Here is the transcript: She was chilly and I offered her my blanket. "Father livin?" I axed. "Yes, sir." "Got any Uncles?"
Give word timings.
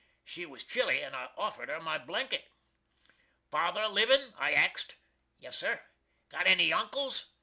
She 0.23 0.47
was 0.47 0.63
chilly 0.63 1.03
and 1.03 1.15
I 1.15 1.29
offered 1.37 1.69
her 1.69 1.79
my 1.79 1.99
blanket. 1.99 2.49
"Father 3.51 3.87
livin?" 3.87 4.33
I 4.35 4.51
axed. 4.51 4.95
"Yes, 5.37 5.59
sir." 5.59 5.85
"Got 6.29 6.47
any 6.47 6.73
Uncles?" 6.73 7.25